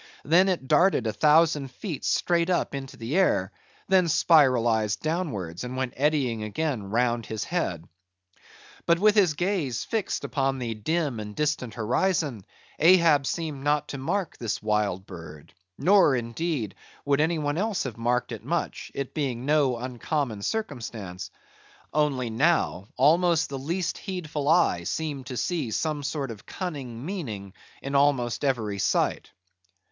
Then 0.25 0.49
it 0.49 0.67
darted 0.67 1.05
a 1.05 1.13
thousand 1.13 1.69
feet 1.69 2.03
straight 2.03 2.49
up 2.49 2.73
into 2.73 2.97
the 2.97 3.15
air; 3.15 3.51
then 3.87 4.05
spiralized 4.07 5.01
downwards, 5.03 5.63
and 5.63 5.77
went 5.77 5.93
eddying 5.95 6.41
again 6.41 6.81
round 6.85 7.27
his 7.27 7.43
head. 7.43 7.87
But 8.87 8.97
with 8.97 9.13
his 9.13 9.35
gaze 9.35 9.83
fixed 9.83 10.23
upon 10.23 10.57
the 10.57 10.73
dim 10.73 11.19
and 11.19 11.35
distant 11.35 11.75
horizon, 11.75 12.45
Ahab 12.79 13.27
seemed 13.27 13.63
not 13.63 13.89
to 13.89 13.99
mark 13.99 14.37
this 14.37 14.59
wild 14.59 15.05
bird; 15.05 15.53
nor, 15.77 16.15
indeed, 16.15 16.73
would 17.05 17.21
any 17.21 17.37
one 17.37 17.59
else 17.59 17.83
have 17.83 17.95
marked 17.99 18.31
it 18.31 18.43
much, 18.43 18.91
it 18.95 19.13
being 19.13 19.45
no 19.45 19.77
uncommon 19.77 20.41
circumstance; 20.41 21.29
only 21.93 22.31
now 22.31 22.87
almost 22.97 23.49
the 23.49 23.59
least 23.59 23.99
heedful 23.99 24.49
eye 24.49 24.83
seemed 24.83 25.27
to 25.27 25.37
see 25.37 25.69
some 25.69 26.01
sort 26.01 26.31
of 26.31 26.43
cunning 26.47 27.05
meaning 27.05 27.53
in 27.83 27.93
almost 27.93 28.43
every 28.43 28.79
sight. 28.79 29.29